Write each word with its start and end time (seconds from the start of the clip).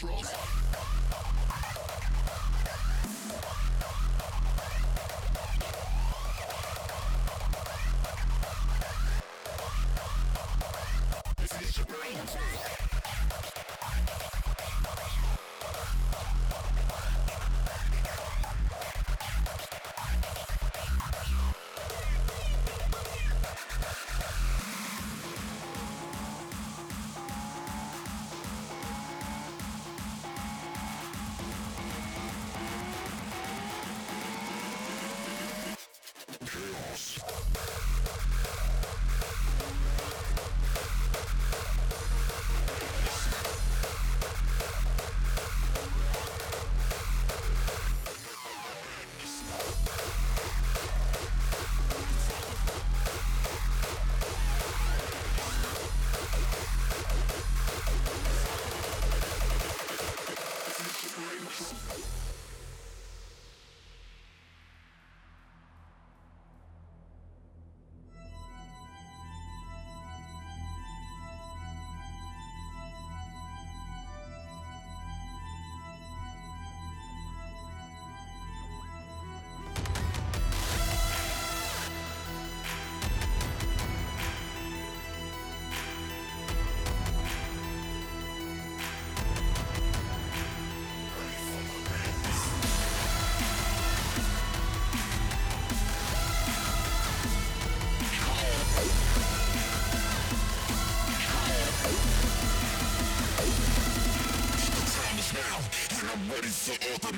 trust. 0.00 0.39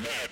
For 0.02 0.31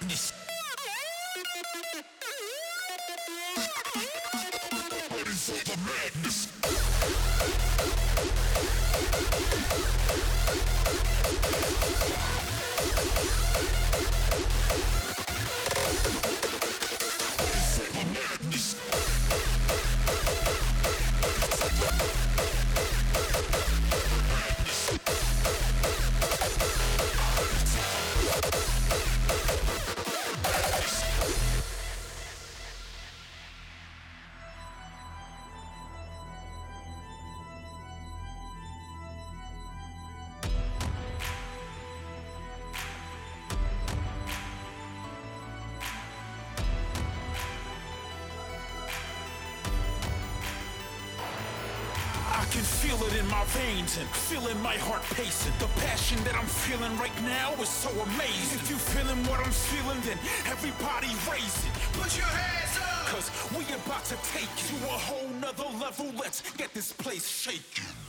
it 53.12 53.20
in 53.20 53.28
my 53.28 53.44
veins 53.46 53.98
and 53.98 54.08
feeling 54.08 54.60
my 54.62 54.76
heart 54.76 55.02
pacing. 55.14 55.52
The 55.58 55.68
passion 55.80 56.22
that 56.24 56.34
I'm 56.34 56.46
feeling 56.46 56.96
right 56.98 57.14
now 57.22 57.52
is 57.60 57.68
so 57.68 57.90
amazing. 57.90 58.60
If 58.60 58.70
you 58.70 58.76
feeling 58.76 59.18
what 59.24 59.40
I'm 59.40 59.50
feeling, 59.50 60.00
then 60.02 60.18
everybody 60.46 61.08
raise 61.30 61.56
it. 61.66 61.72
Put 61.94 62.16
your 62.16 62.26
hands 62.26 62.78
up! 62.78 63.06
Cause 63.10 63.30
we 63.56 63.64
about 63.74 64.04
to 64.06 64.16
take 64.32 64.44
it 64.44 64.66
to 64.70 64.76
a 64.86 64.98
whole 65.06 65.28
nother 65.40 65.68
level. 65.78 66.12
Let's 66.16 66.42
get 66.52 66.72
this 66.74 66.92
place 66.92 67.26
shaking. 67.28 67.99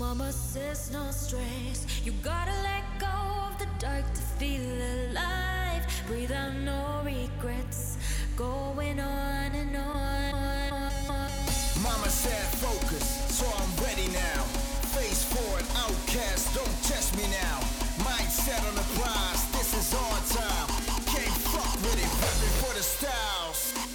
Mama 0.00 0.32
says 0.32 0.90
no 0.90 1.10
stress. 1.10 1.86
You 2.04 2.12
gotta 2.22 2.52
let 2.62 2.82
go 2.98 3.06
of 3.46 3.58
the 3.58 3.68
dark 3.78 4.04
to 4.14 4.20
feel 4.40 4.60
alive. 4.60 5.86
Breathe 6.08 6.32
out 6.32 6.54
no 6.54 7.02
regrets 7.04 7.98
going 8.40 8.98
on 8.98 9.54
and 9.54 9.76
on. 9.76 10.32
Mama 11.84 12.08
said 12.08 12.46
focus, 12.56 13.06
so 13.36 13.44
I'm 13.60 13.72
ready 13.84 14.08
now. 14.08 14.40
Face 14.96 15.22
forward, 15.24 15.64
outcast, 15.76 16.54
don't 16.54 16.76
test 16.88 17.16
me 17.18 17.24
now. 17.28 17.58
Mindset 18.08 18.62
on 18.66 18.74
the 18.80 18.86
prize, 18.96 19.42
this 19.52 19.70
is 19.80 19.92
our 19.92 20.20
time. 20.40 20.68
Can't 21.12 21.36
fuck 21.52 21.72
with 21.84 22.00
it, 22.00 22.10
Prepping 22.20 22.56
for 22.62 22.74
the 22.74 22.82
styles. 22.82 23.89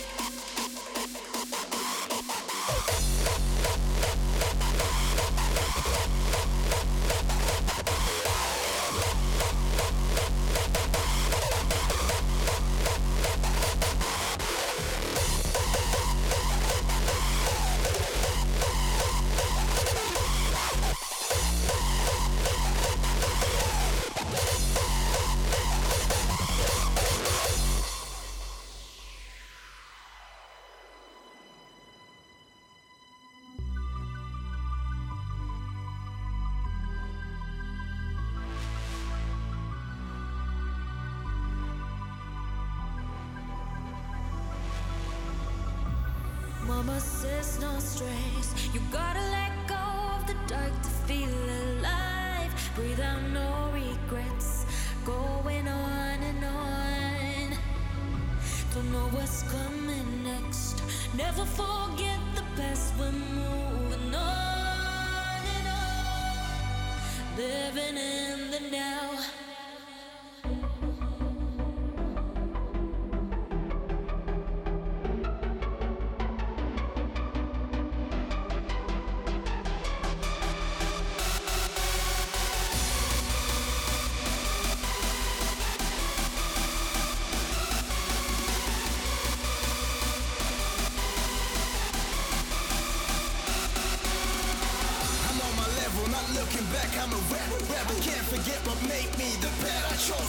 control 100.06 100.28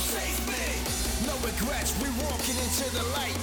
me. 0.49 1.27
No 1.27 1.35
regrets, 1.45 1.93
we 2.01 2.09
walking 2.25 2.57
into 2.57 2.89
the 2.97 3.03
light. 3.13 3.36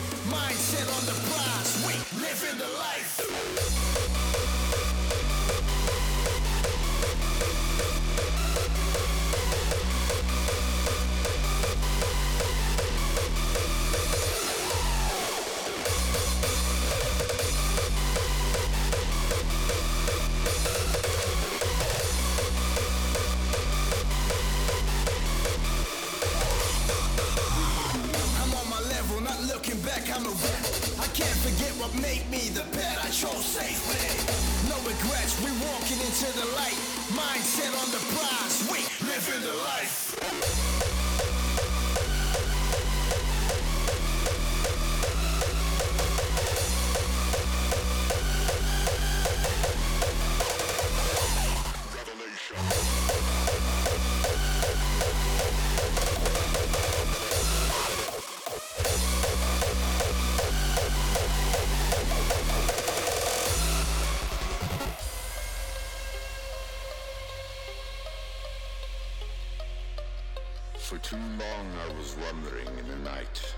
wandering 72.21 72.67
in 72.77 72.87
the 72.87 73.09
night, 73.09 73.55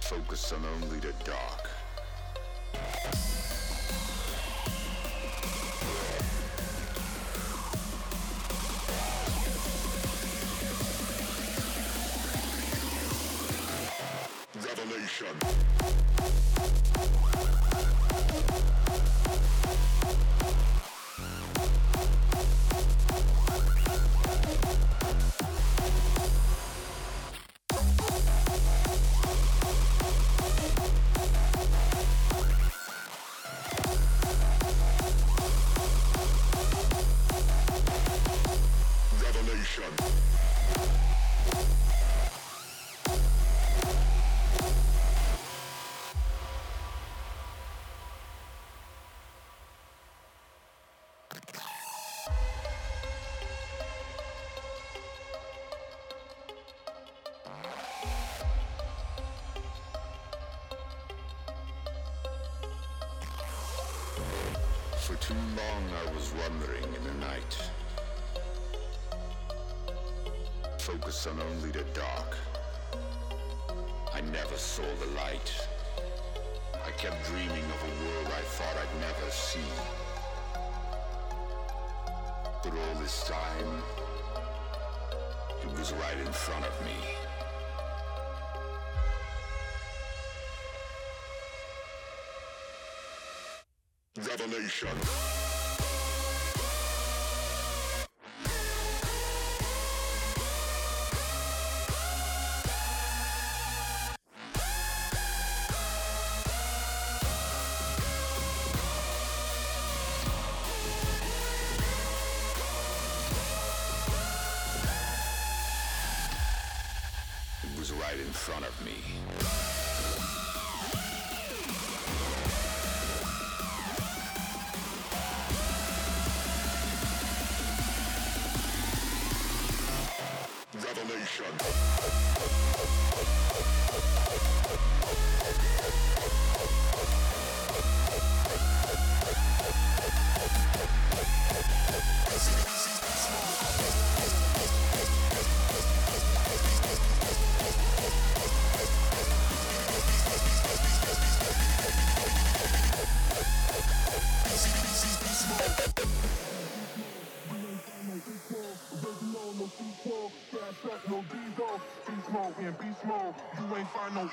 focused 0.00 0.52
on 0.52 0.64
only 0.82 0.98
the 0.98 1.12
dark. 1.24 1.68
Revelation. 14.56 16.07
Revelation. 94.26 95.37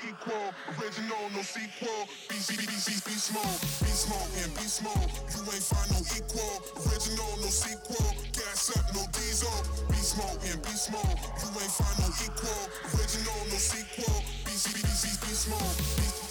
equal. 0.08 0.54
Original, 0.78 1.24
no 1.34 1.42
sequel. 1.42 2.06
Be, 2.30 2.38
be, 2.46 2.54
be, 2.56 2.66
be, 2.66 2.94
be 3.02 3.16
small, 3.18 3.54
be 3.82 3.90
small 3.90 4.26
and 4.42 4.50
be 4.54 4.66
small. 4.66 5.02
You 5.34 5.42
ain't 5.50 5.66
find 5.66 5.90
no 5.90 6.00
equal. 6.14 6.54
Original, 6.86 7.32
no 7.42 7.50
sequel. 7.50 8.08
Gas 8.32 8.70
up, 8.76 8.86
no 8.94 9.02
diesel. 9.10 9.58
Be 9.90 9.98
small 9.98 10.34
and 10.46 10.62
be 10.62 10.74
small. 10.74 11.12
You 11.42 11.48
ain't 11.58 11.74
find 11.74 11.96
no 11.98 12.08
equal. 12.22 12.62
Original, 12.94 13.40
no 13.50 13.58
sequel. 13.58 14.16
Be, 14.46 14.54
be, 14.54 14.70
be, 14.78 14.94
be, 15.02 15.10
be 15.26 15.32
small. 15.34 15.70
Be, 15.98 16.25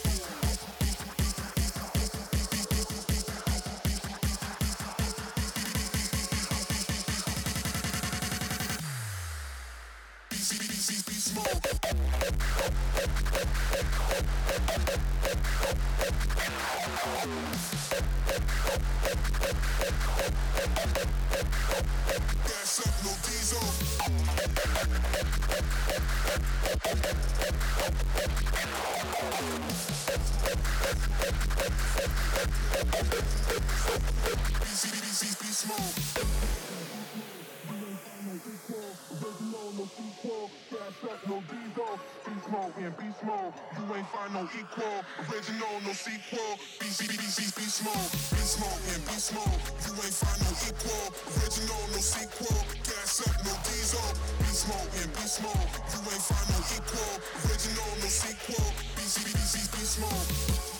equal. 44.59 45.03
Original, 45.27 45.75
no 45.83 45.93
sequel. 45.93 46.59
Be, 46.79 46.87
be, 46.87 47.05
be, 47.11 47.17
be, 47.17 47.45
be 47.55 47.67
small. 47.67 48.03
Be 48.31 48.43
small 48.43 48.77
and 48.91 49.01
be 49.05 49.17
small. 49.19 49.53
You 49.83 49.91
ain't 49.99 50.15
find 50.15 50.39
no 50.43 50.51
equal. 50.67 51.05
Original, 51.39 51.83
no 51.91 51.99
sequel. 51.99 52.59
Gas 52.83 53.21
up, 53.27 53.35
no 53.43 53.53
diesel. 53.67 54.09
Be 54.39 54.51
small 54.51 54.85
and 54.99 55.11
be 55.11 55.25
small. 55.27 55.63
You 55.91 55.99
ain't 56.11 56.25
find 56.27 56.47
no 56.51 56.59
equal. 56.75 57.13
Original, 57.45 57.91
no 57.99 58.09
sequel. 58.09 58.67
Be, 58.95 59.03
be, 59.03 59.23
be, 59.31 59.43
be, 59.43 59.61
be 59.75 59.83
small. 59.83 60.74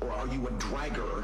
Or 0.00 0.10
are 0.10 0.26
you 0.26 0.48
a 0.48 0.50
dragger? 0.58 1.15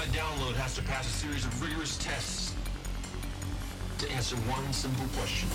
My 0.00 0.06
download 0.06 0.54
has 0.54 0.74
to 0.76 0.82
pass 0.82 1.06
a 1.06 1.12
series 1.12 1.44
of 1.44 1.62
rigorous 1.62 1.98
tests 1.98 2.54
to 3.98 4.10
answer 4.12 4.34
one 4.48 4.72
simple 4.72 5.04
question. 5.14 5.46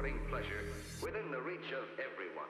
Recording 0.00 0.20
pleasure 0.30 0.64
within 1.02 1.30
the 1.30 1.40
reach 1.42 1.72
of 1.76 1.84
everyone. 2.00 2.48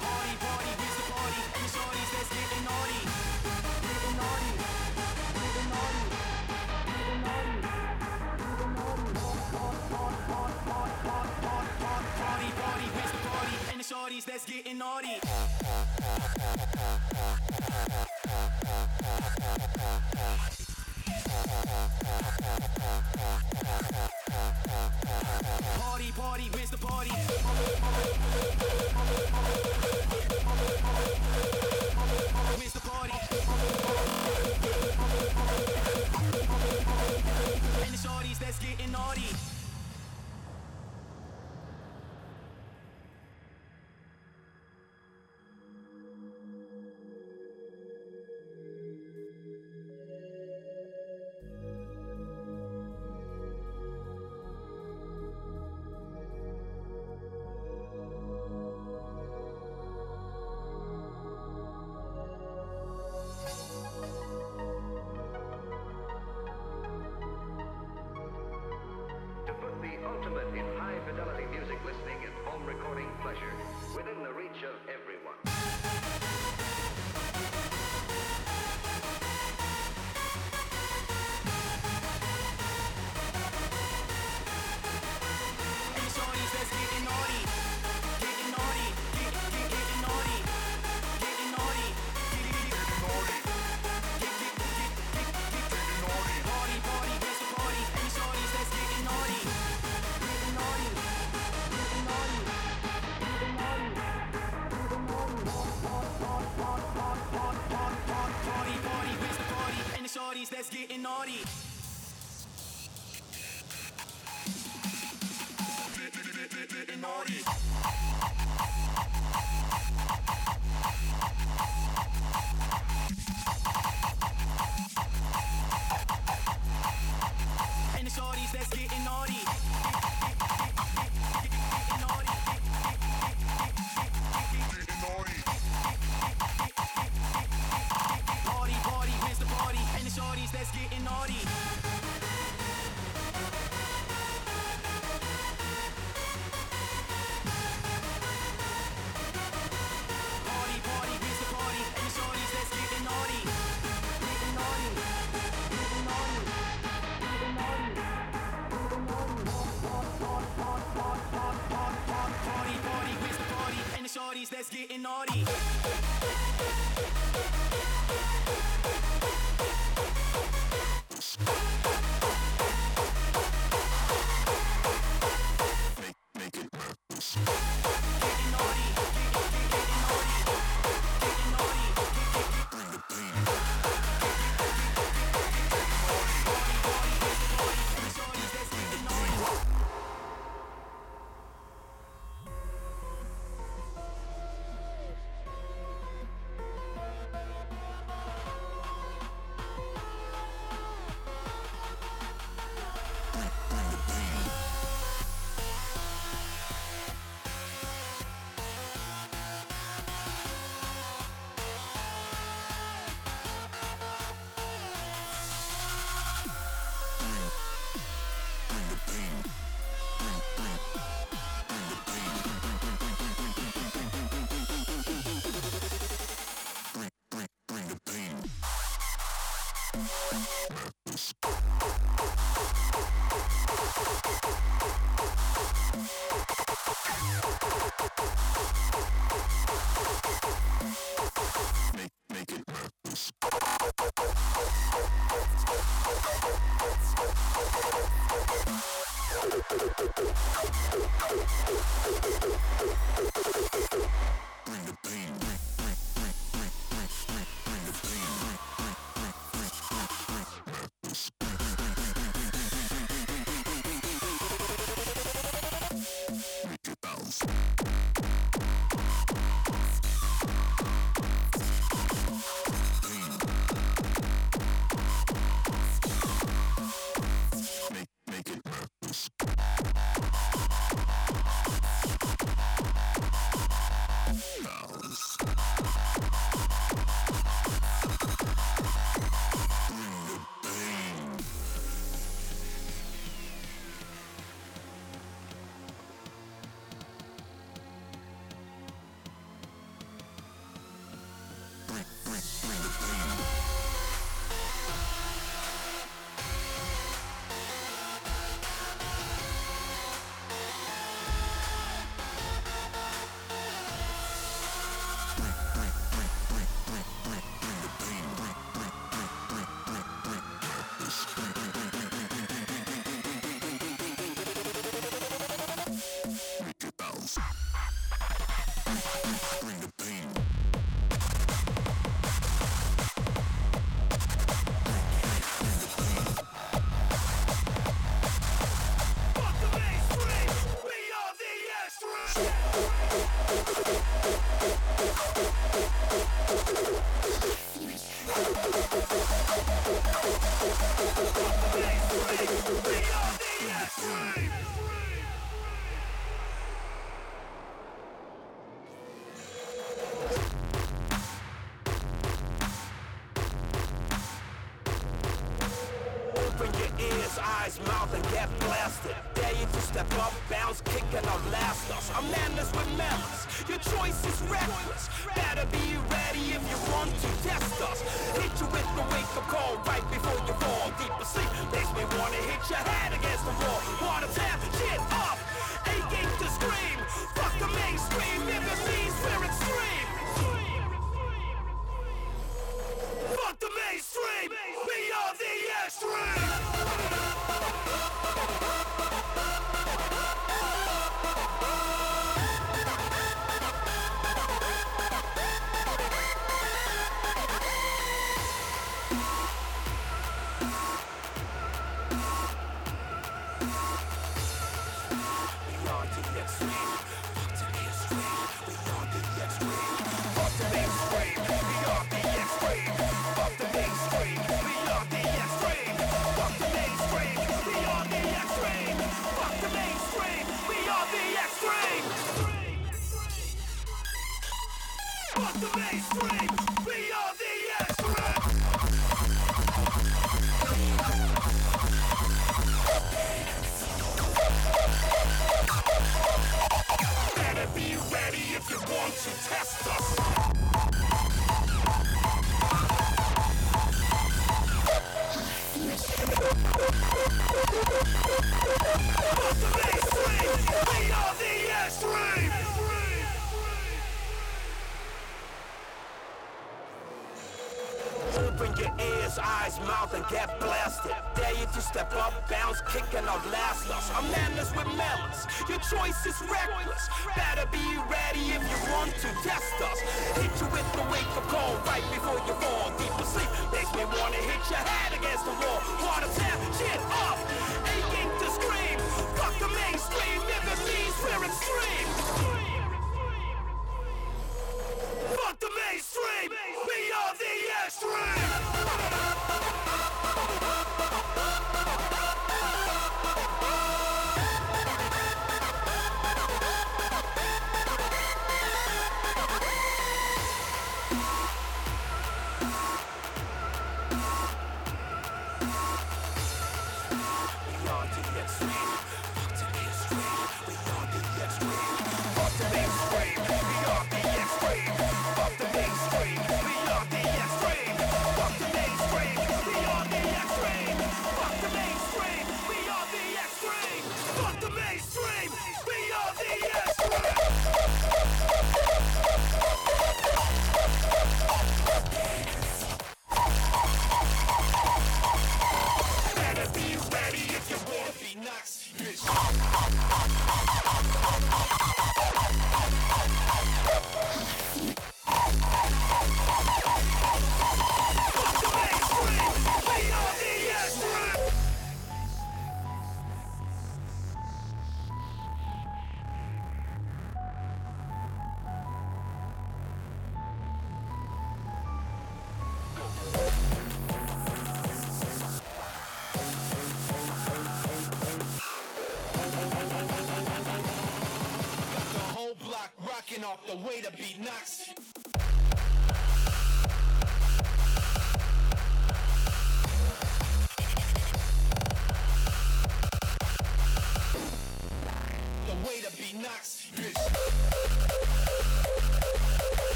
Party, 0.00 0.34
party, 0.40 0.72
the 0.80 1.04
party? 1.12 1.42
And 1.52 1.60
the 1.60 1.68
shorties 1.76 2.08
that's 2.08 2.32
getting 2.32 2.64
naughty. 2.64 3.04
Getting 3.84 4.16
naughty. 4.16 4.52
Getting 5.36 5.68
naughty. 5.68 6.00
Getting 6.88 7.20
naughty. 7.28 7.68
Getting 7.68 8.72
naughty. 8.72 9.12
Party, 9.92 10.20
party. 12.56 12.88
Party, 13.92 15.21
that's 111.20 111.61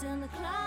turn 0.00 0.20
the 0.20 0.28
clock 0.28 0.65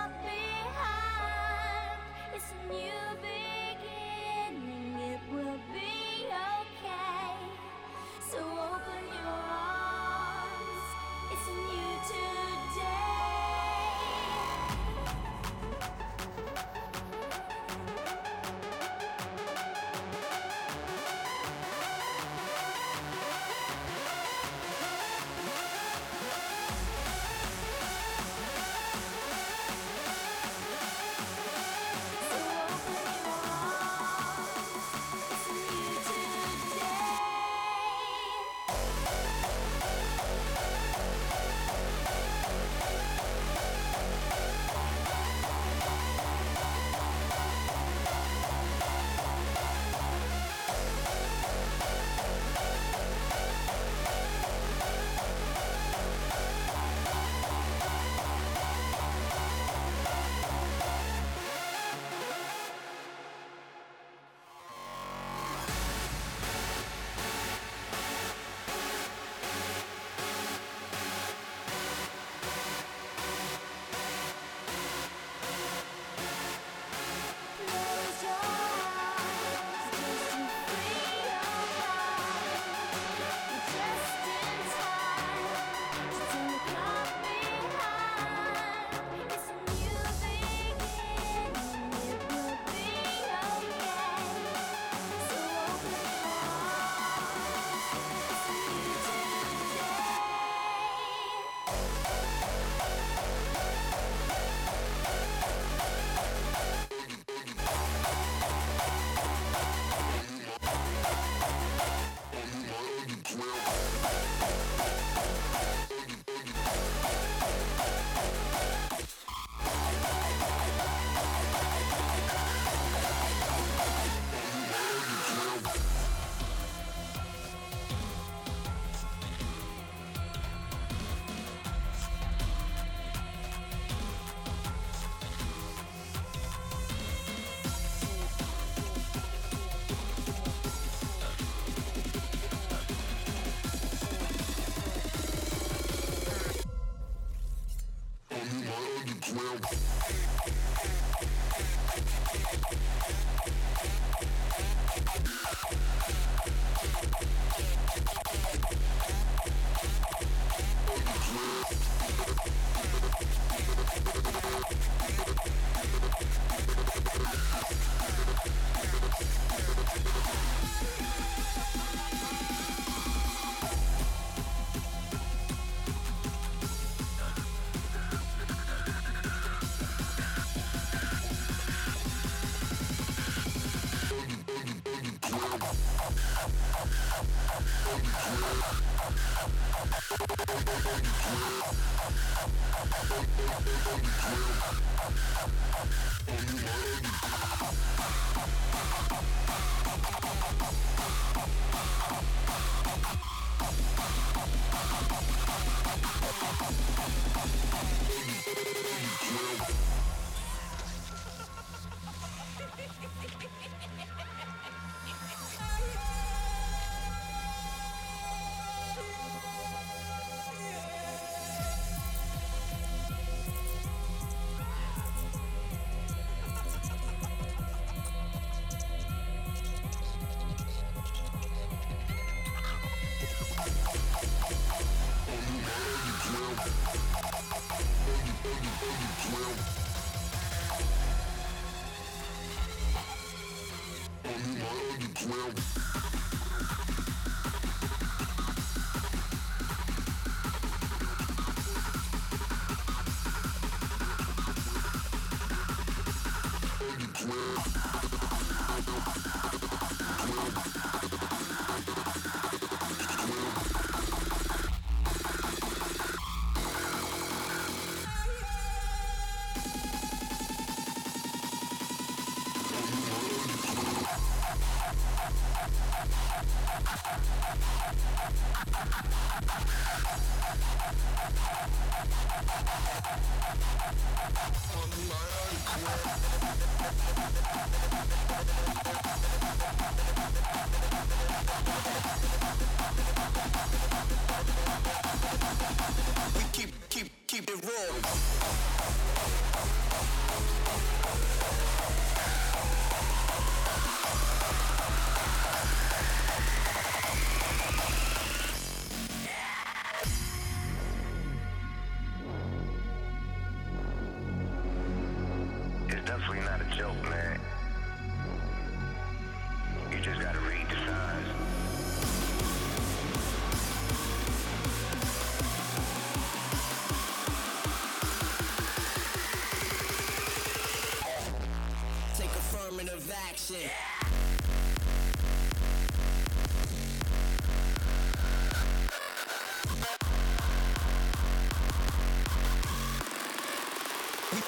of 333.09 333.15
action. 333.29 333.55
Yeah. 333.61 333.69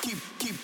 Keep, 0.01 0.17
keep 0.39 0.60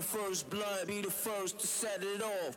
first 0.00 0.48
blood, 0.50 0.86
be 0.86 1.00
the 1.00 1.10
first 1.10 1.58
to 1.60 1.66
set 1.66 2.02
it 2.02 2.22
off. 2.22 2.56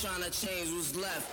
Trying 0.00 0.22
to 0.22 0.30
change 0.30 0.72
what's 0.72 0.96
left. 0.96 1.29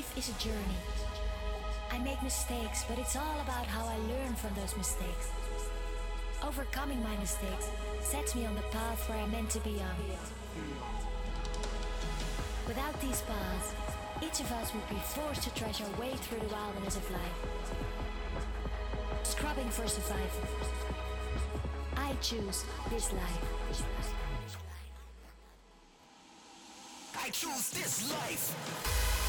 Life 0.00 0.16
is 0.16 0.30
a 0.30 0.42
journey. 0.42 0.80
I 1.92 1.98
make 1.98 2.22
mistakes, 2.22 2.86
but 2.88 2.98
it's 2.98 3.16
all 3.16 3.38
about 3.44 3.66
how 3.66 3.84
I 3.84 3.96
learn 4.08 4.34
from 4.34 4.48
those 4.54 4.74
mistakes. 4.74 5.28
Overcoming 6.42 7.02
my 7.02 7.14
mistakes 7.18 7.68
sets 8.00 8.34
me 8.34 8.46
on 8.46 8.54
the 8.54 8.62
path 8.72 9.06
where 9.10 9.18
I'm 9.18 9.30
meant 9.30 9.50
to 9.50 9.60
be 9.60 9.78
on. 9.90 9.96
Without 12.66 12.98
these 13.02 13.20
paths, 13.20 13.74
each 14.22 14.40
of 14.40 14.50
us 14.52 14.72
would 14.72 14.88
be 14.88 14.96
forced 15.04 15.42
to 15.42 15.54
trudge 15.54 15.82
our 15.82 16.00
way 16.00 16.12
through 16.16 16.40
the 16.48 16.54
wilderness 16.54 16.96
of 16.96 17.10
life. 17.10 17.38
Scrubbing 19.24 19.68
for 19.68 19.86
survival. 19.86 20.48
I 21.98 22.14
choose 22.22 22.64
this 22.88 23.12
life. 23.12 23.42
I 27.22 27.28
choose 27.28 27.68
this 27.68 28.10
life. 28.10 29.19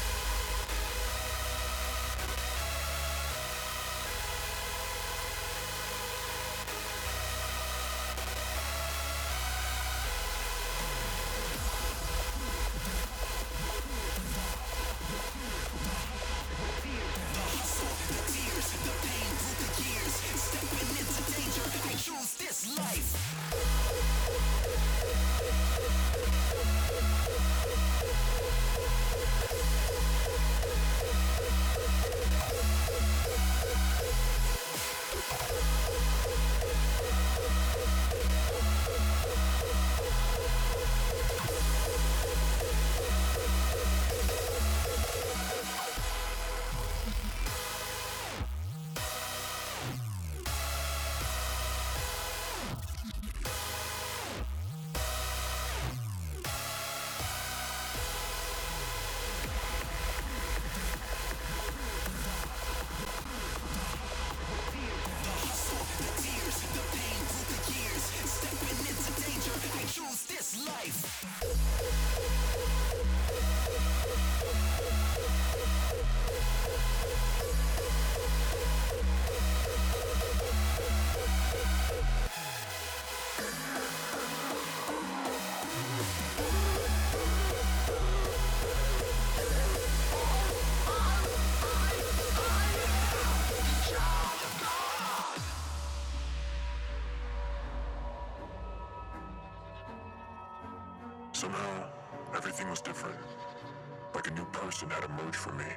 Person 105.32 105.52
for 105.52 105.52
me. 105.58 105.72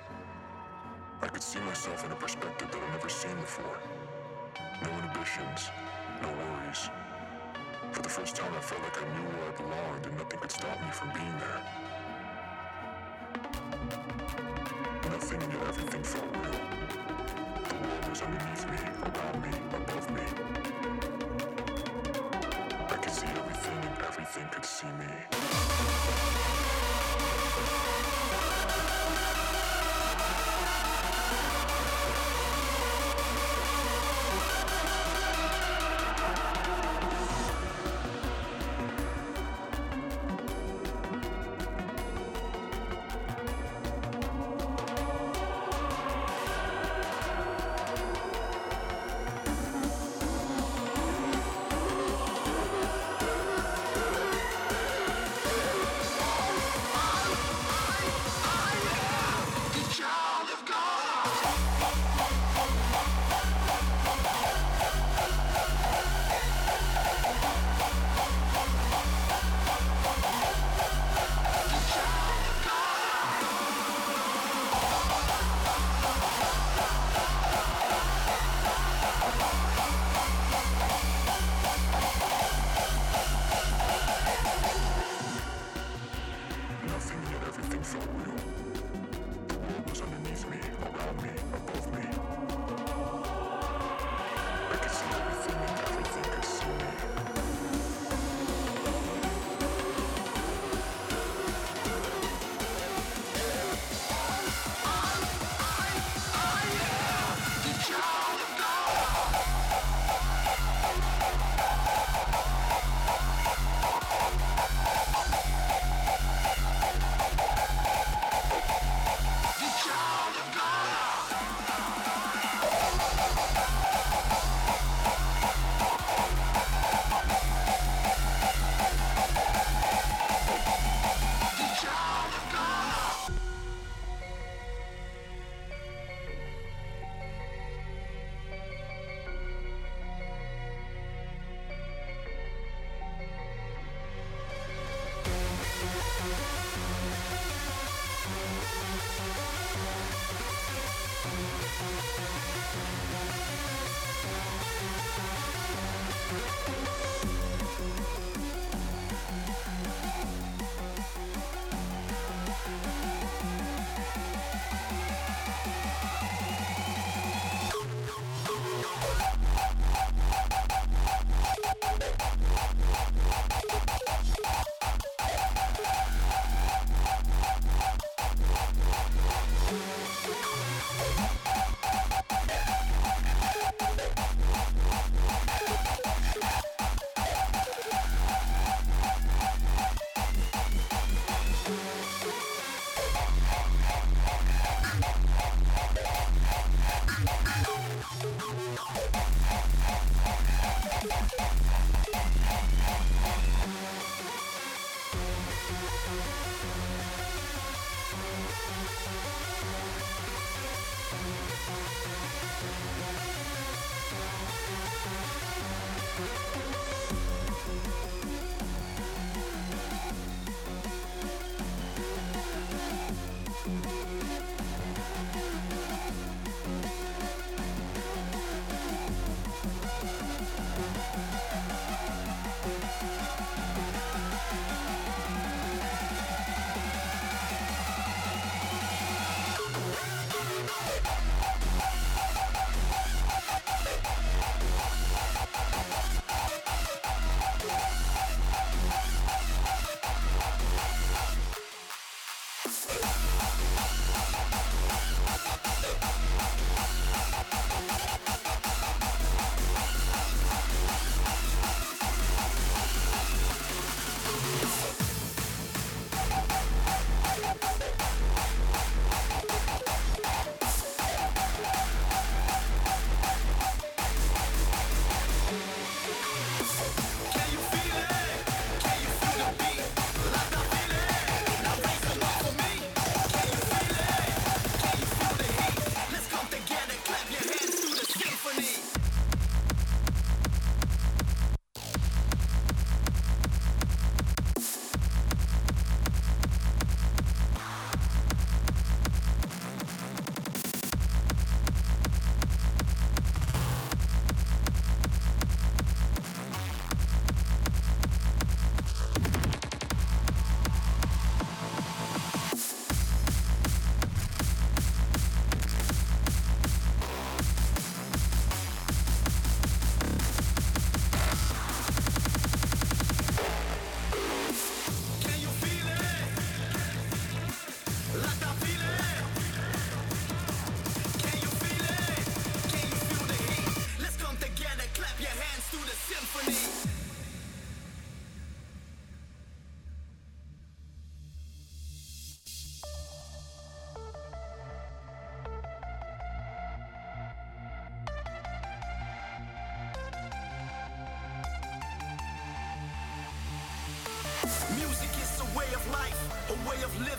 I 1.21 1.27
could 1.27 1.43
see 1.43 1.59
myself 1.59 2.05
in 2.05 2.11
a 2.11 2.15
perspective 2.15 2.69
that 2.71 2.81
I've 2.81 2.91
never 2.91 3.09
seen 3.09 3.35
before. 3.35 3.79
No 4.83 4.89
inhibitions, 4.89 5.69
no 6.21 6.27
worries. 6.29 6.89
For 7.91 8.01
the 8.01 8.09
first 8.09 8.35
time, 8.35 8.51
I 8.55 8.61
felt 8.61 8.81
like 8.81 8.97
I 9.01 9.05
knew 9.13 9.27
where 9.29 9.49
I 9.49 9.55
belonged 9.55 10.05
and 10.05 10.17
nothing 10.17 10.39
could 10.39 10.51
stop 10.51 10.79
me 10.81 10.91
from 10.91 11.09
being 11.13 11.35
there. 11.39 11.61
Nothing 15.11 15.41
yet 15.41 15.67
everything 15.67 16.03
felt 16.03 16.31
real. 16.35 16.59
The 17.69 17.75
world 17.75 18.09
was 18.09 18.21
underneath 18.21 18.65
me, 18.71 18.77
around 19.03 19.41
me, 19.41 19.51
above 19.73 20.09
me. 20.11 20.25
I 22.89 22.97
could 22.97 23.13
see 23.13 23.27
everything 23.27 23.77
and 23.77 24.01
everything 24.05 24.47
could 24.51 24.65
see 24.65 24.91
me. 24.99 25.14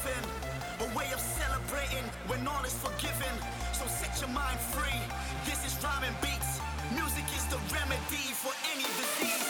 living, 0.07 0.31
a 0.81 0.97
way 0.97 1.07
of 1.13 1.21
celebrating 1.21 2.05
when 2.27 2.47
all 2.47 2.65
is 2.65 2.75
forgiven. 2.75 3.33
So 3.73 3.87
set 3.87 4.13
your 4.21 4.31
mind 4.31 4.59
free. 4.59 5.01
This 5.45 5.65
is 5.67 5.75
rhyming 5.83 6.15
beats. 6.23 6.61
Music 6.95 7.25
is 7.35 7.45
the 7.47 7.59
remedy 7.75 8.27
for 8.43 8.53
any 8.73 8.85
disease. 8.85 9.46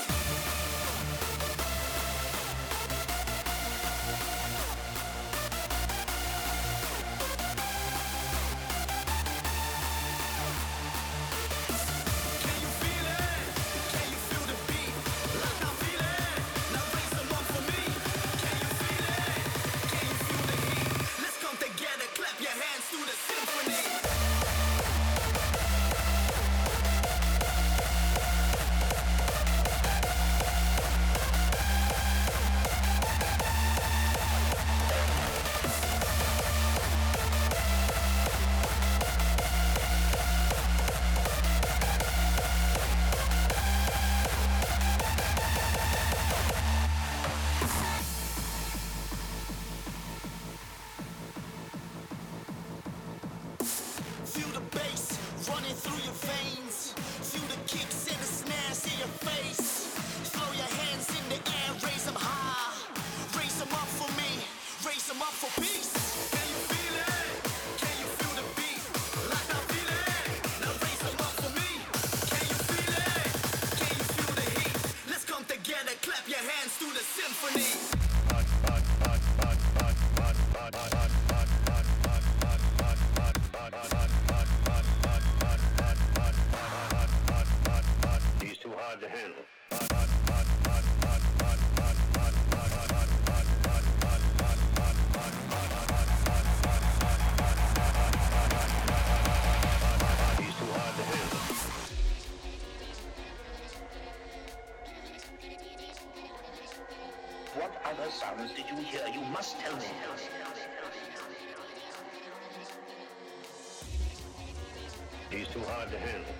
He's 115.46 115.54
too 115.54 115.70
hard 115.70 115.90
to 115.92 115.98
handle. 115.98 116.34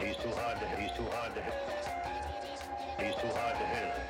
He's 0.00 0.16
too 0.16 0.28
hard 0.28 0.60
to. 0.60 0.66
He's 0.76 0.92
too 0.92 1.04
hard 1.04 1.34
to. 1.34 1.42
He's 3.02 3.14
too 3.14 3.28
hard 3.28 3.56
to 3.56 3.64
handle. 3.64 4.05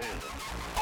Yeah. 0.00 0.79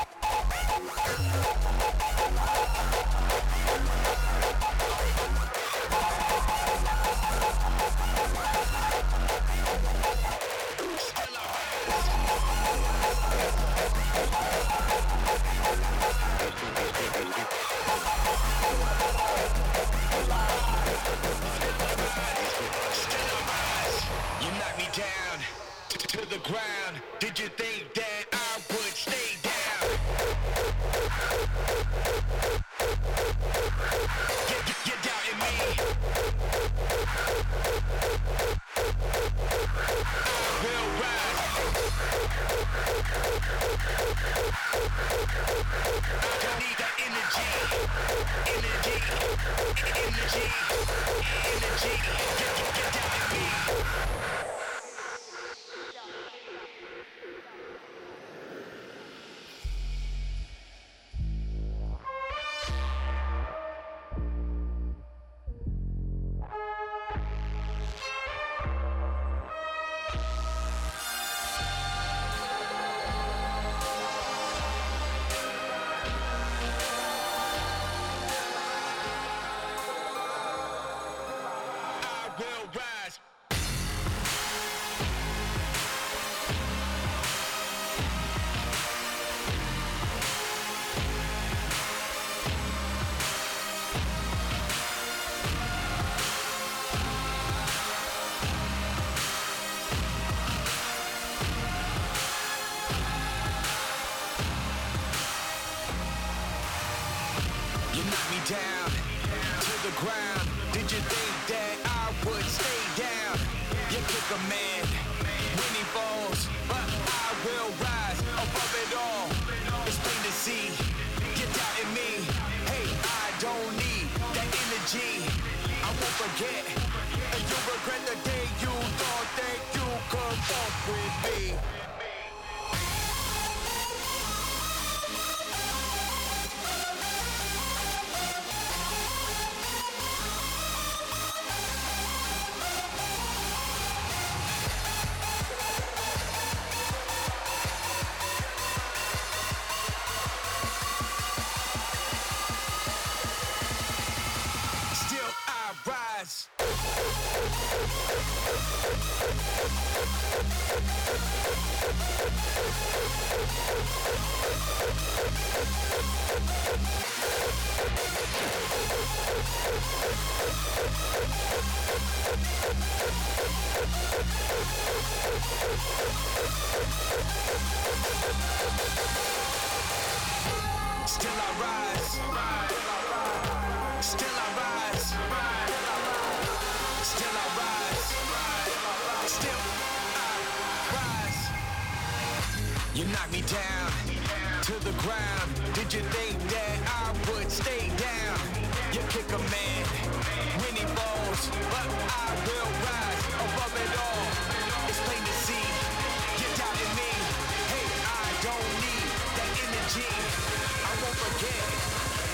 won't 211.02 211.16
forget. 211.16 211.68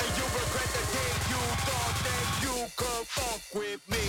And 0.02 0.10
you 0.18 0.24
regret 0.24 0.68
the 0.76 0.84
day 0.96 1.12
you 1.32 1.42
thought 1.66 1.96
that 2.06 2.26
you 2.44 2.56
could 2.76 3.06
fuck 3.06 3.42
with 3.54 3.82
me. 3.90 4.04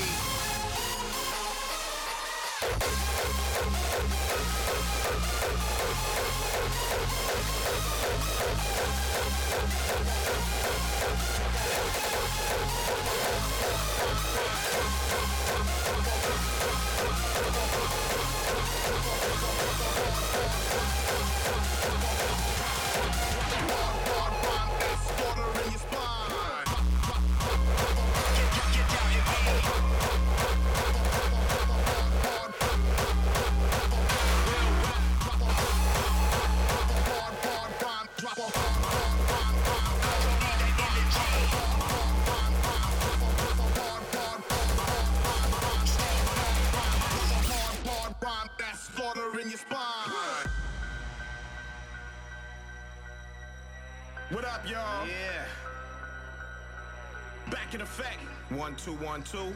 one, 59.06 59.22
two. 59.22 59.54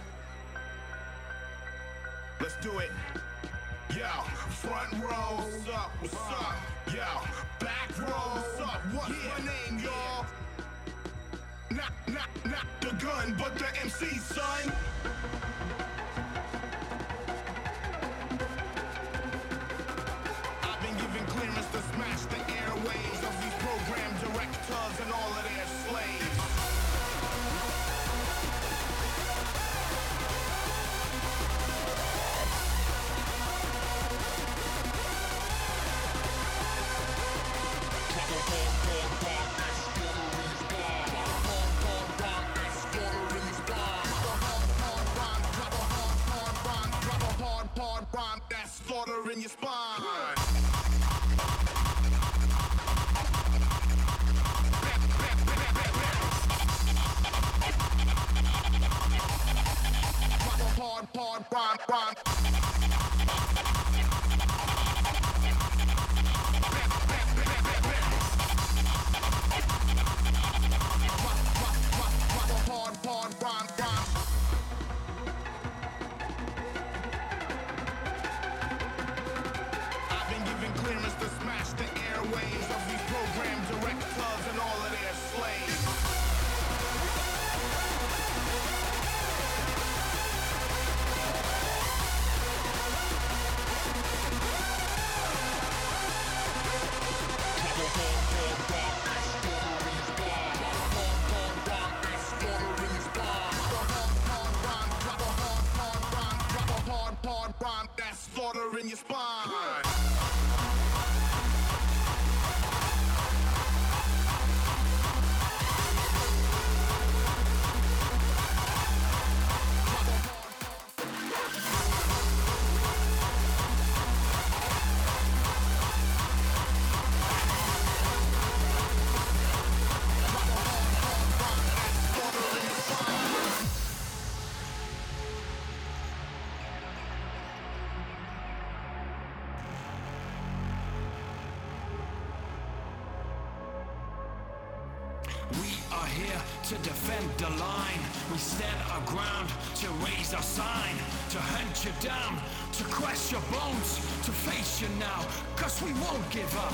To 146.70 146.76
defend 146.84 147.26
the 147.40 147.50
line. 147.58 148.00
We 148.32 148.38
stand 148.38 148.78
our 148.92 149.02
ground 149.08 149.50
to 149.82 149.88
raise 150.06 150.36
our 150.36 150.44
sign, 150.44 150.96
to 151.32 151.40
hunt 151.40 151.84
you 151.84 151.92
down, 152.00 152.38
to 152.74 152.84
crush 152.84 153.32
your 153.32 153.42
bones, 153.50 153.96
to 154.26 154.32
face 154.32 154.80
you 154.80 154.88
now, 155.00 155.26
cause 155.56 155.82
we 155.82 155.94
won't 155.94 156.30
give 156.30 156.56
up. 156.58 156.74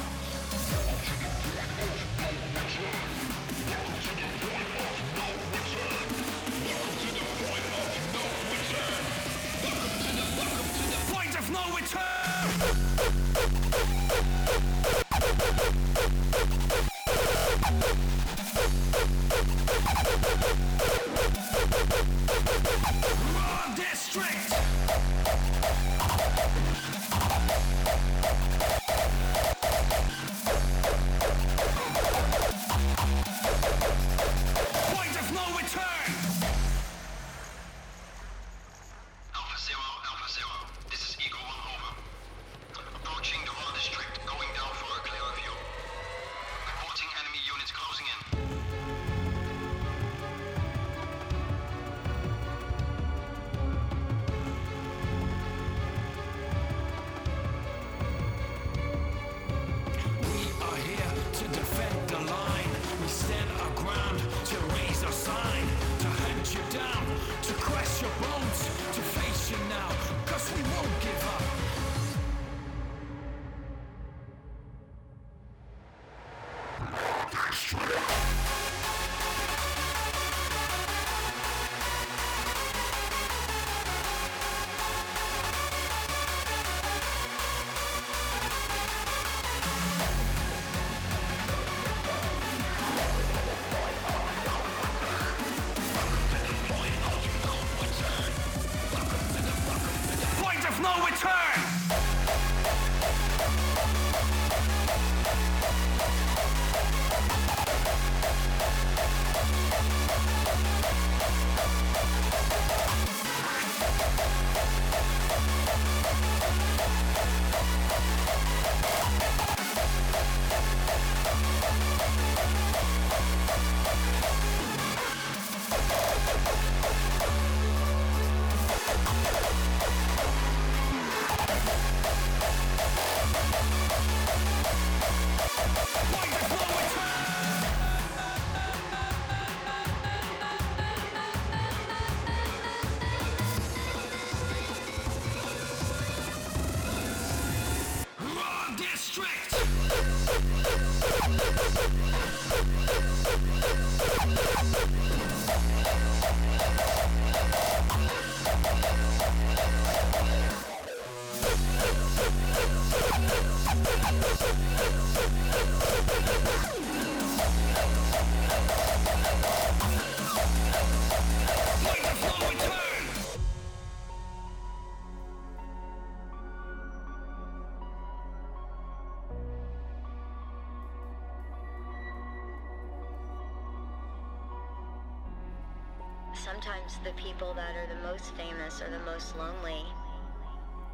The 187.05 187.11
people 187.21 187.53
that 187.53 187.77
are 187.77 187.85
the 187.85 188.01
most 188.01 188.33
famous 188.33 188.81
are 188.81 188.89
the 188.89 189.05
most 189.05 189.37
lonely. 189.37 189.85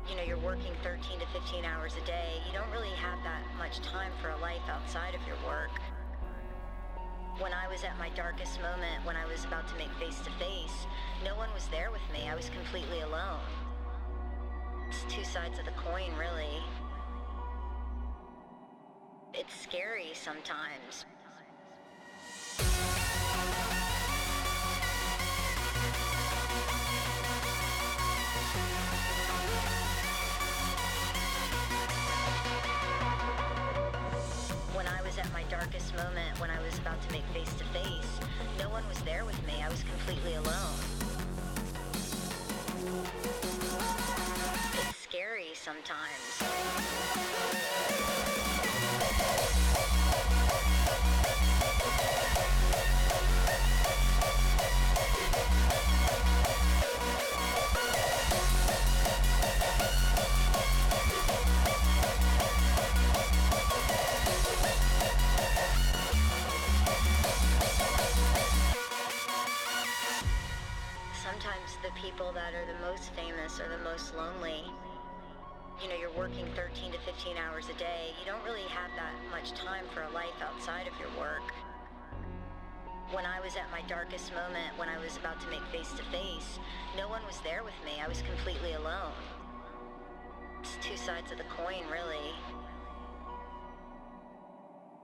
You 0.10 0.18
know, 0.18 0.24
you're 0.24 0.44
working 0.44 0.74
13 0.84 1.20
to 1.20 1.26
15 1.28 1.64
hours 1.64 1.96
a 1.96 2.06
day. 2.06 2.42
You 2.46 2.52
don't 2.52 2.70
really 2.70 2.94
have 3.00 3.24
that 3.24 3.42
much 3.58 3.80
time 3.80 4.12
for 4.22 4.30
a 4.30 4.38
life 4.40 4.68
outside 4.68 5.16
of 5.16 5.22
your 5.26 5.38
work. 5.48 5.72
When 7.40 7.54
I 7.54 7.66
was 7.72 7.86
at 7.86 7.98
my 7.98 8.10
darkest 8.10 8.60
moment, 8.62 9.06
when 9.06 9.16
I 9.16 9.26
was 9.26 9.46
about 9.46 9.70
to 9.70 9.76
make 9.78 9.88
face 10.04 10.20
to 10.28 10.32
face, 10.32 10.86
no 11.24 11.34
one 11.38 11.48
was 11.54 11.68
there 11.68 11.92
with 11.92 12.04
me. 12.12 12.28
I 12.28 12.36
was 12.36 12.50
completely 12.50 13.00
alone. 13.00 13.48
It's 14.90 15.06
two 15.08 15.24
sides 15.24 15.60
of 15.60 15.66
the 15.66 15.72
coin, 15.80 16.12
really. 16.20 16.60
It's 19.34 19.56
scary 19.56 20.12
sometimes. 20.14 21.06
Make 37.12 37.24
face 37.34 37.51
hours 77.62 77.70
a 77.70 77.80
day. 77.80 78.14
You 78.20 78.26
don't 78.32 78.44
really 78.44 78.68
have 78.70 78.92
that 78.96 79.14
much 79.30 79.52
time 79.52 79.86
for 79.94 80.04
a 80.04 80.10
life 80.12 80.42
outside 80.42 80.88
of 80.88 80.94
your 81.00 81.10
work. 81.20 81.54
When 83.12 83.26
I 83.26 83.40
was 83.40 83.56
at 83.56 83.70
my 83.72 83.82
darkest 83.88 84.32
moment, 84.34 84.78
when 84.78 84.90
I 84.90 84.98
was 84.98 85.18
about 85.18 85.40
to 85.42 85.48
make 85.50 85.64
face 85.72 85.92
to 85.94 86.04
face, 86.06 86.60
no 86.98 87.08
one 87.08 87.22
was 87.26 87.40
there 87.42 87.64
with 87.64 87.74
me. 87.86 88.02
I 88.04 88.08
was 88.08 88.22
completely 88.22 88.74
alone. 88.74 89.12
It's 90.62 90.78
two 90.82 90.98
sides 90.98 91.32
of 91.32 91.38
the 91.38 91.44
coin, 91.44 91.84
really. 91.92 92.34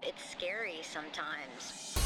It's 0.02 0.24
scary 0.30 0.80
sometimes. 0.82 1.98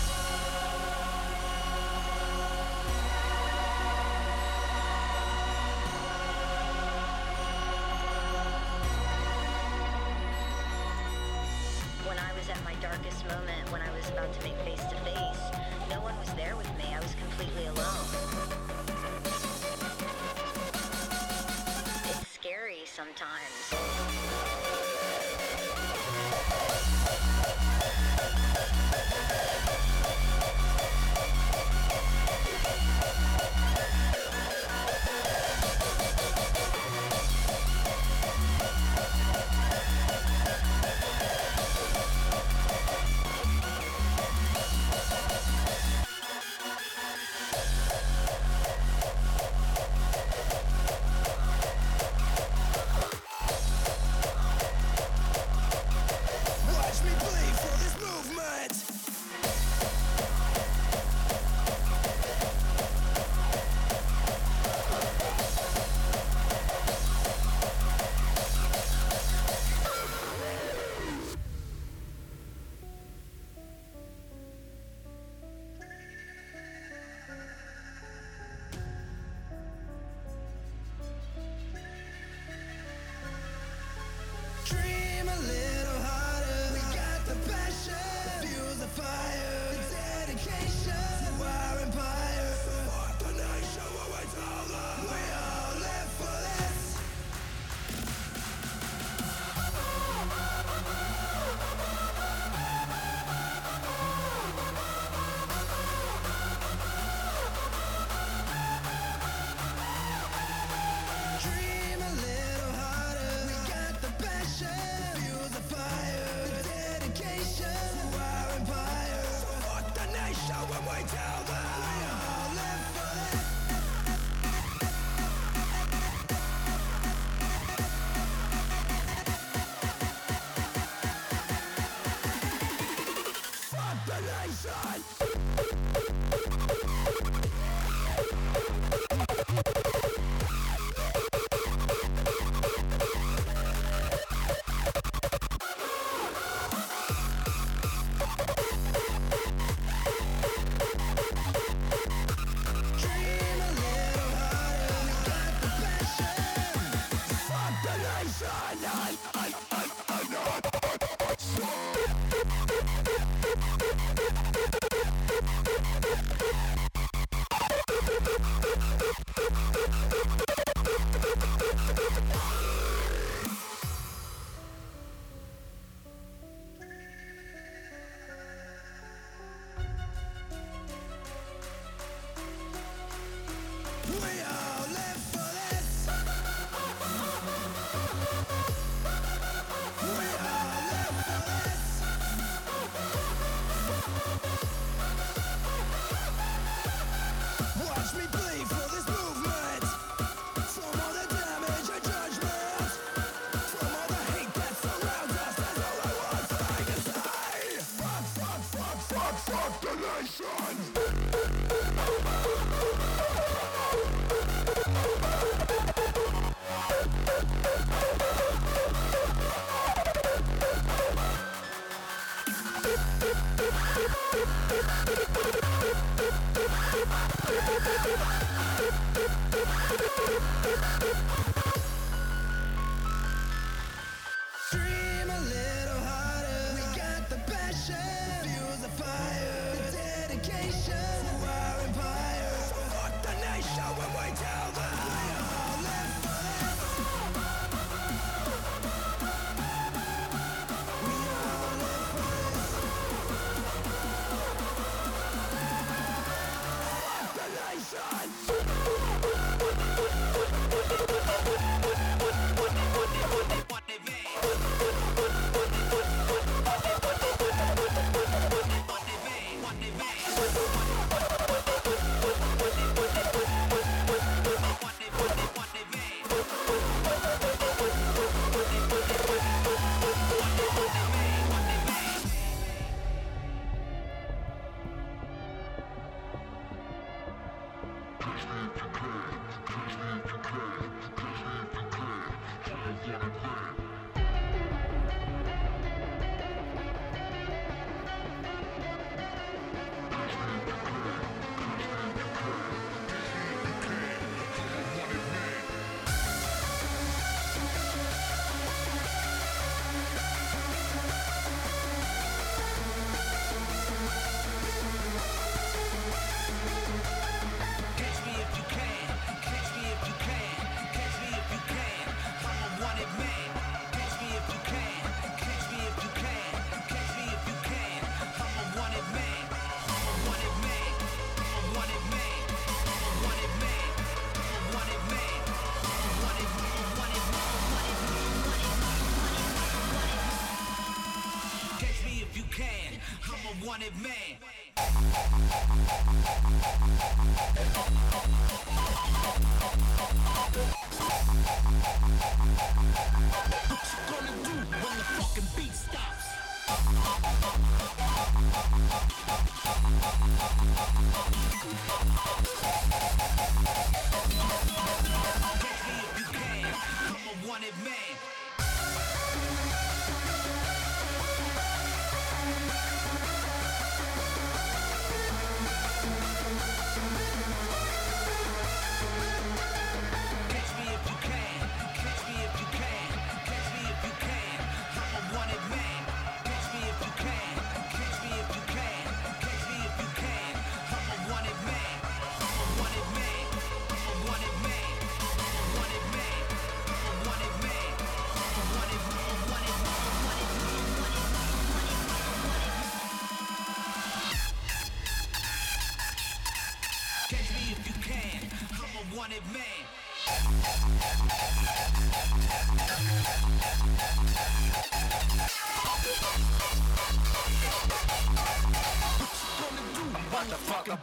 if 343.83 344.10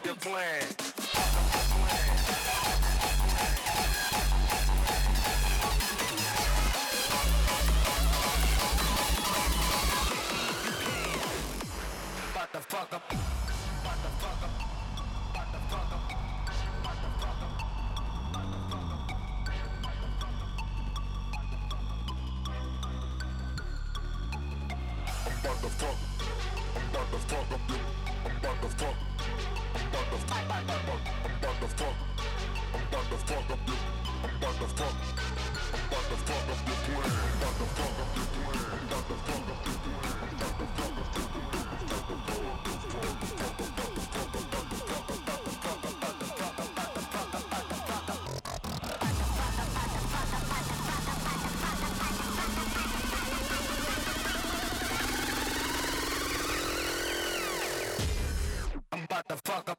the 0.03 0.15
plan. 0.15 0.88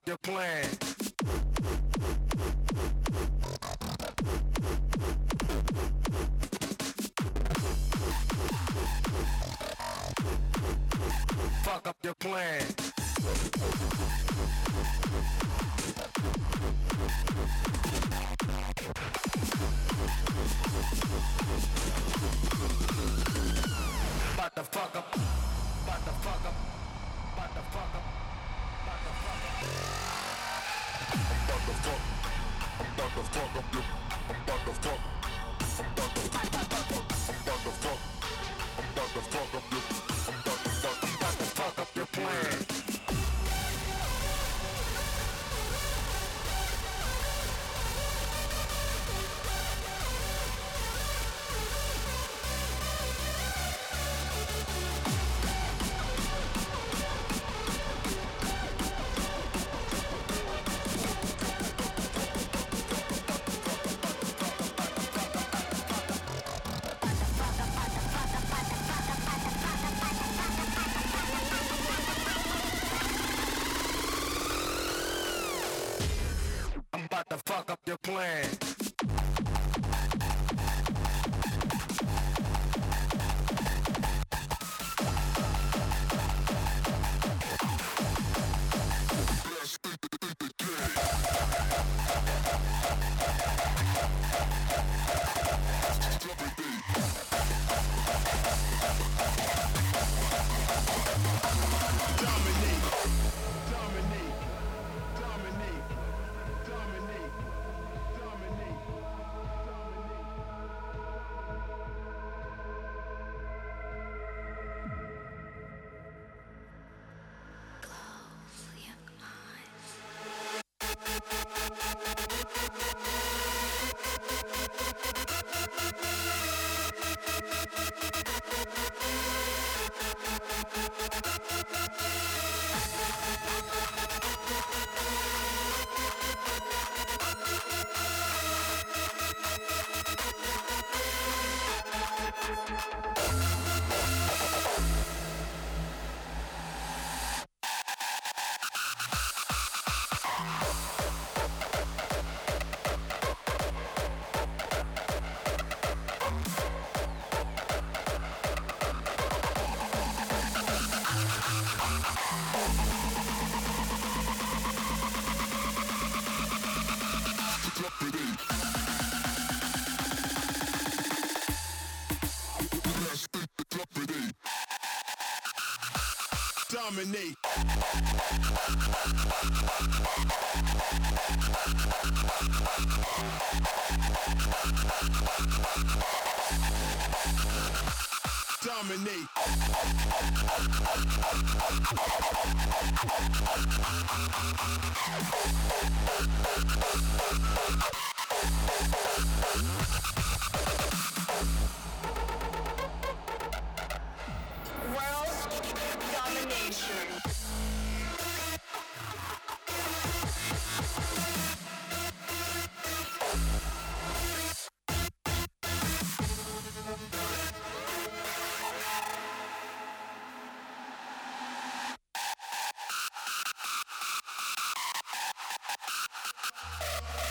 your 0.09 0.17
plan. 0.17 0.65
Fuck 11.63 11.87
up 11.87 11.97
your 12.01 12.15
plan. 12.15 12.63
fuck 77.45 77.69
up 77.69 77.79
your 77.85 77.97
plan. 77.97 78.78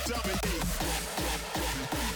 Trying 0.08 2.07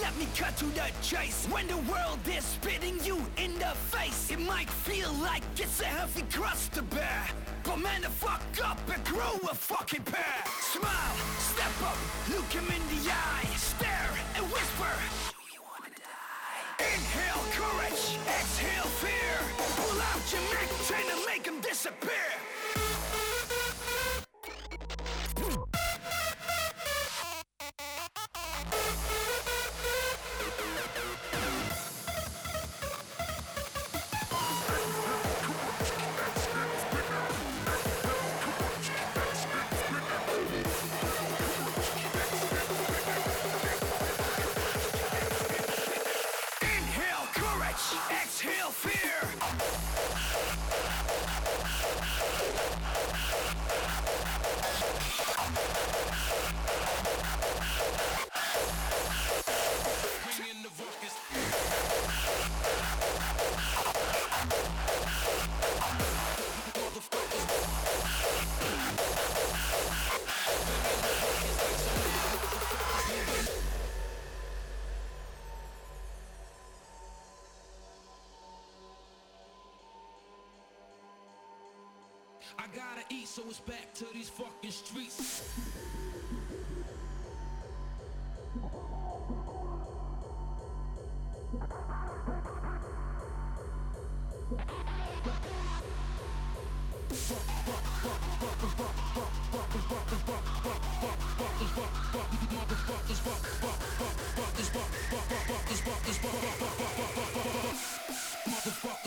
let 0.00 0.16
me 0.16 0.26
cut 0.36 0.56
to 0.58 0.64
the 0.66 0.90
chase. 1.02 1.46
When 1.50 1.66
the 1.66 1.76
world 1.90 2.20
is 2.26 2.44
spitting 2.44 2.98
you 3.04 3.18
in 3.36 3.54
the 3.58 3.74
face, 3.90 4.30
it 4.30 4.40
might 4.40 4.70
feel 4.70 5.12
like 5.14 5.42
it's 5.56 5.80
a 5.80 5.84
heavy 5.84 6.22
cross 6.30 6.68
to 6.70 6.82
bear. 6.82 7.22
But 7.64 7.76
man, 7.78 8.02
the 8.02 8.08
fuck 8.08 8.42
up 8.64 8.78
and 8.92 9.04
grow 9.04 9.36
a 9.50 9.54
fucking 9.54 10.04
pair. 10.04 10.42
Smile, 10.60 11.16
step 11.38 11.76
up, 11.82 11.98
look 12.30 12.50
him 12.52 12.64
in 12.70 12.82
the 12.94 13.10
eye, 13.10 13.48
stare 13.56 14.10
and 14.36 14.44
whisper. 14.46 14.94
do 15.34 15.42
you 15.52 15.60
wanna 15.68 15.90
die? 15.90 16.94
Inhale 16.94 17.44
courage, 17.52 18.18
exhale 18.38 18.90
fear. 19.02 19.41
It's 83.52 83.60
back 83.60 83.92
to 83.92 84.06
these 84.14 84.30
fucking 84.30 84.70
streets. 84.70 85.42
Motherfuckers. 108.48 109.01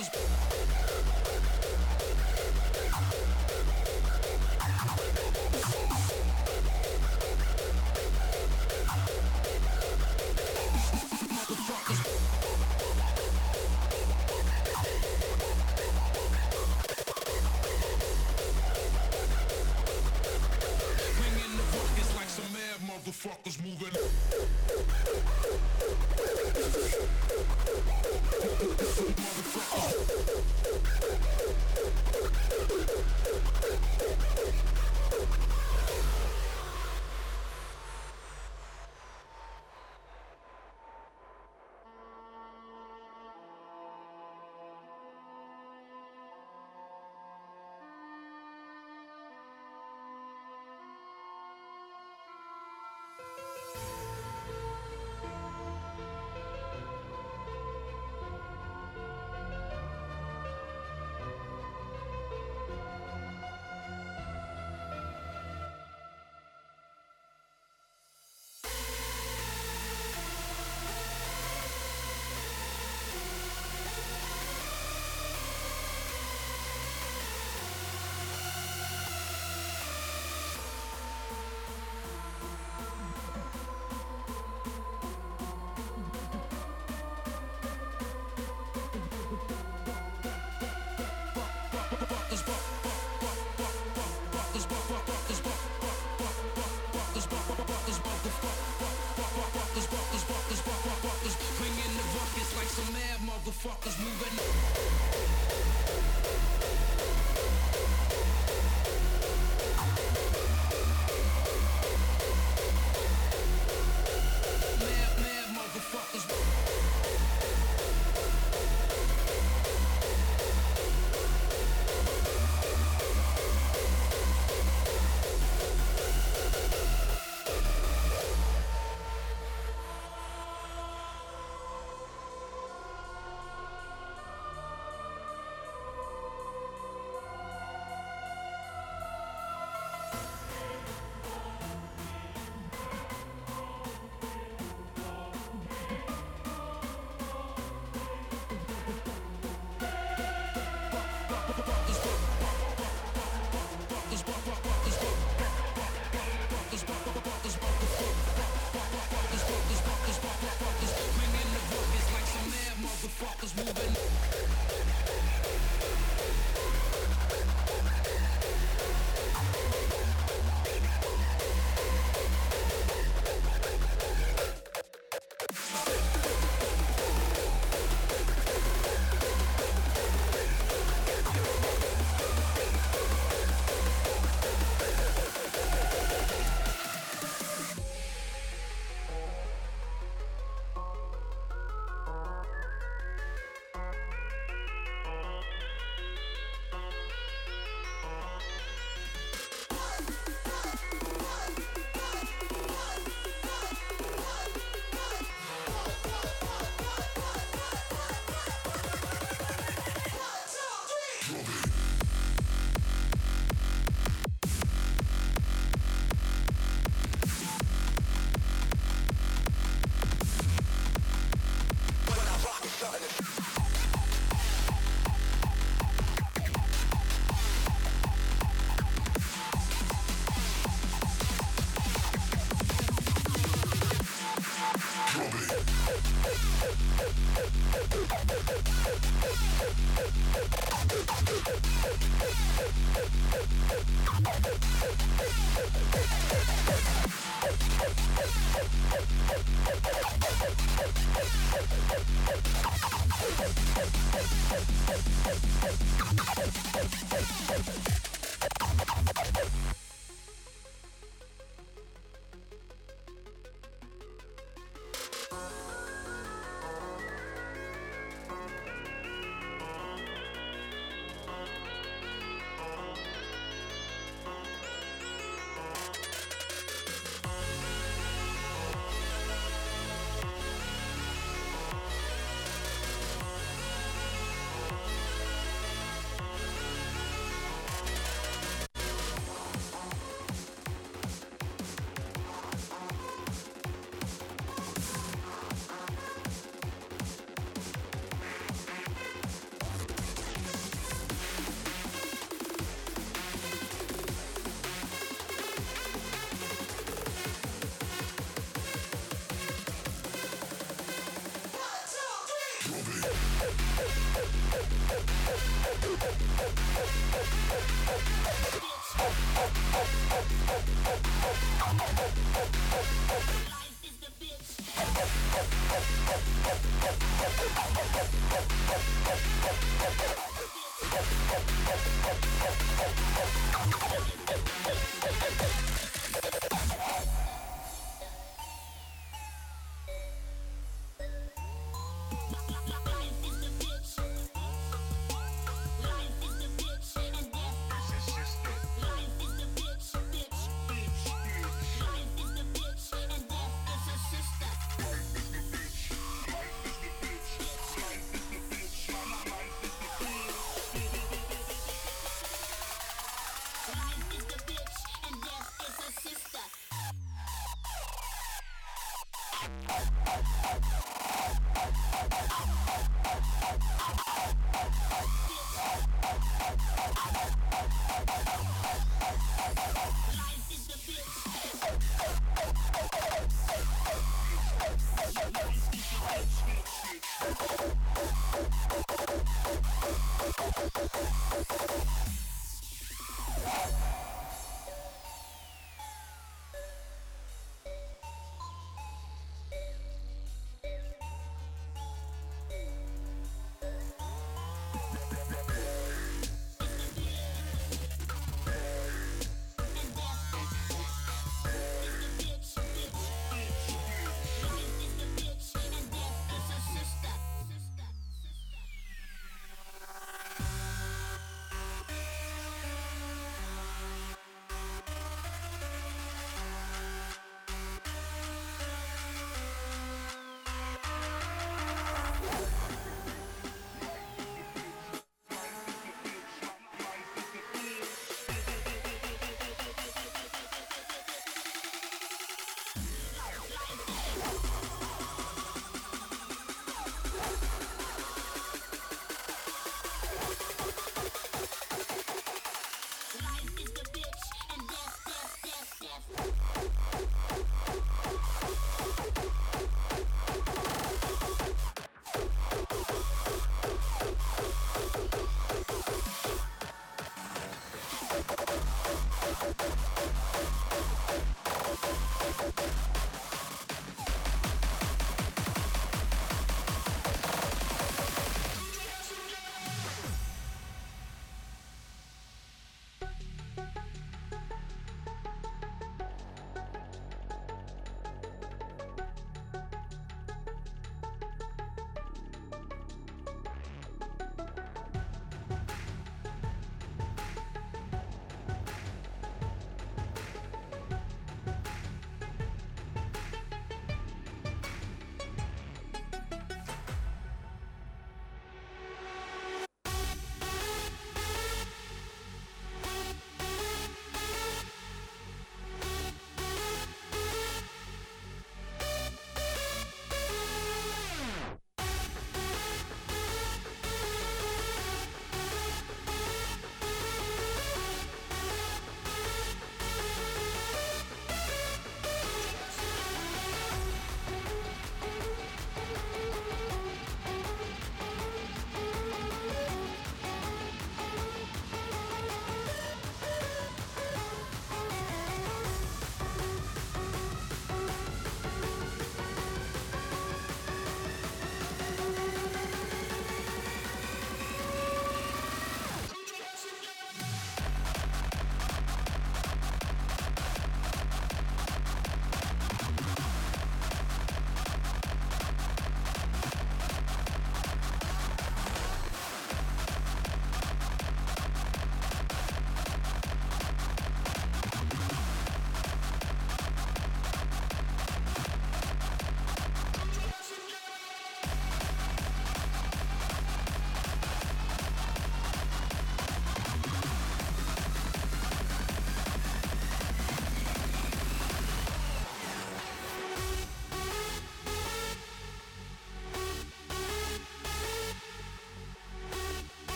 Life 380.18 380.35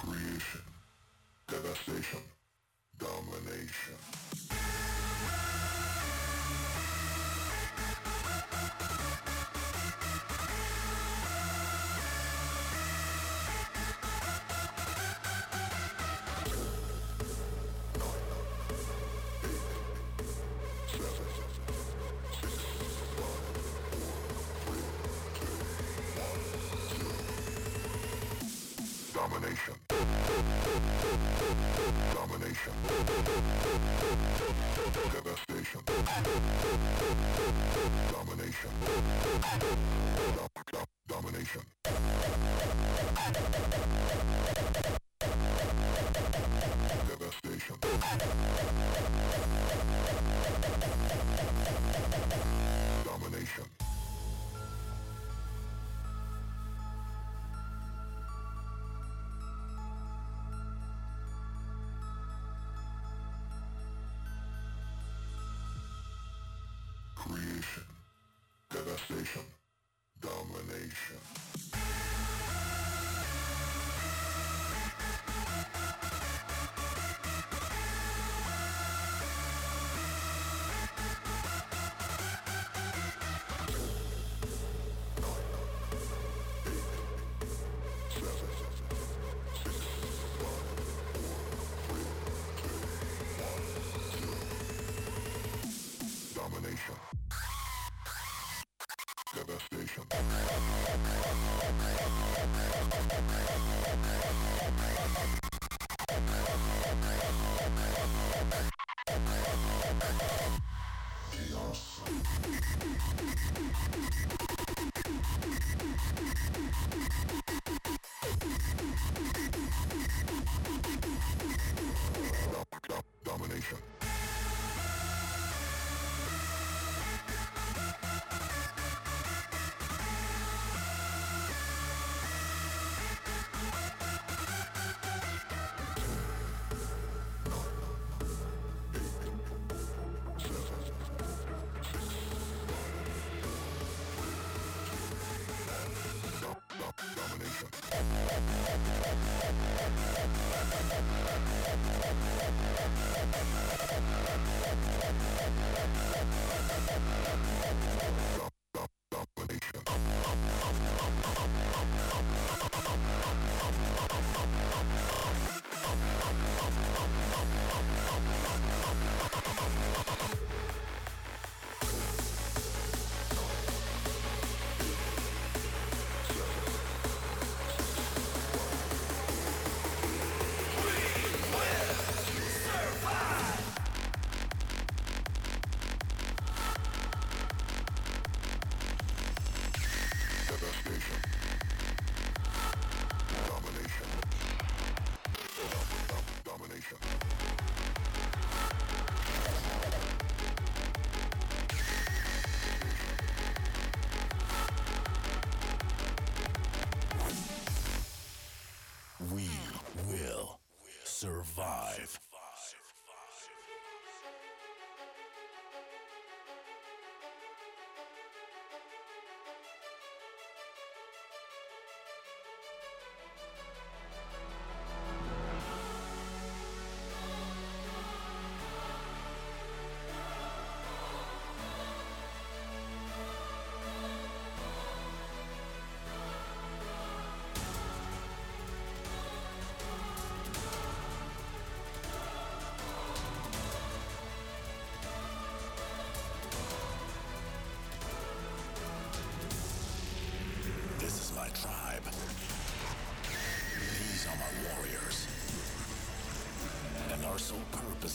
Creation. 0.00 0.62
Devastation. 1.46 2.20
Domination. 2.98 4.29
Domination. 32.14 32.72
Devastation. 35.12 35.80
Domination. 38.12 39.99
Devastation. 68.90 69.59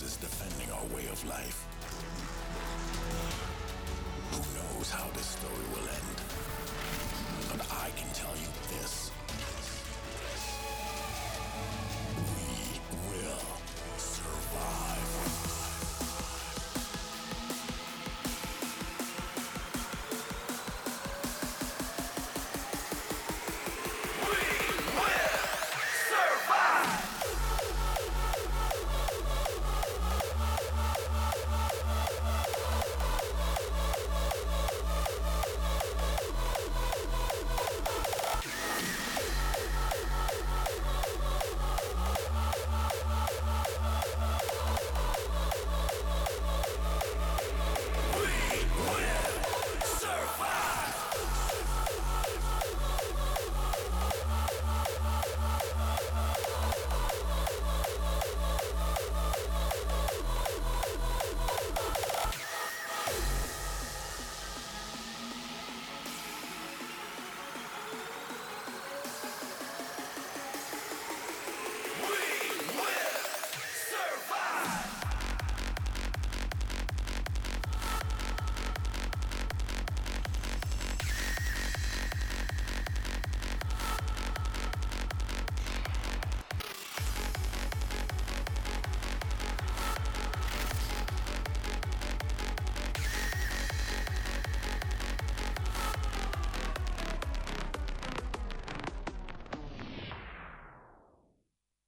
Is 0.02 0.18
defending 0.18 0.72
our 0.74 0.86
way 0.96 1.06
of 1.08 1.24
life. 1.26 1.66
Who 4.32 4.42
knows 4.58 4.92
how 4.92 5.10
this 5.12 5.26
story 5.26 5.66
will 5.74 5.88
end? 5.88 6.05